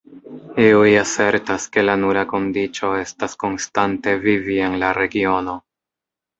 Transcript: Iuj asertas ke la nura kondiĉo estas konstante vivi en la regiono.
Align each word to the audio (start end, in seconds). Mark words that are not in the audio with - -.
Iuj 0.61 0.87
asertas 1.01 1.67
ke 1.75 1.83
la 1.85 1.97
nura 2.05 2.25
kondiĉo 2.33 2.91
estas 3.03 3.39
konstante 3.45 4.17
vivi 4.27 4.61
en 4.71 4.81
la 4.85 4.93
regiono. 5.03 5.59